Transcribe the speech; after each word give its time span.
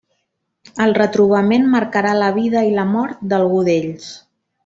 El 0.85 0.95
retrobament 0.99 1.67
marcarà 1.75 2.15
la 2.21 2.31
vida 2.39 2.65
i 2.69 2.73
la 2.79 2.87
mort 2.97 3.23
d'algú 3.35 3.63
d'ells. 3.71 4.09